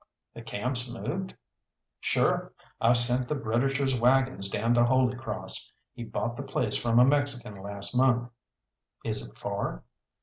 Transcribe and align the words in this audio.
"The 0.33 0.41
camp's 0.41 0.89
moved?" 0.89 1.35
"Sure. 1.99 2.53
I've 2.81 2.97
sent 2.97 3.27
the 3.27 3.35
Britisher's 3.35 3.95
waggons 3.99 4.49
down 4.49 4.73
to 4.73 4.83
Holy 4.83 5.15
Cross. 5.15 5.71
He 5.93 6.03
bought 6.03 6.35
the 6.35 6.41
place 6.41 6.75
from 6.75 6.97
a 6.97 7.05
Mexican 7.05 7.61
last 7.61 7.95
month." 7.95 8.27
"Is 9.05 9.23
it 9.29 9.37
far?" 9.37 9.83